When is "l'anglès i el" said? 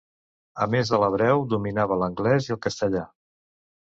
2.05-2.61